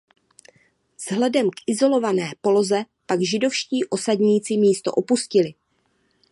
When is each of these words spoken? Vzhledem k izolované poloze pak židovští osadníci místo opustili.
Vzhledem 0.97 1.49
k 1.49 1.53
izolované 1.67 2.31
poloze 2.41 2.85
pak 3.05 3.21
židovští 3.21 3.85
osadníci 3.85 4.57
místo 4.57 4.91
opustili. 4.93 5.53